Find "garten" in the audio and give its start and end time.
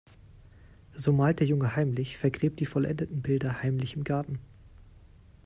4.03-4.39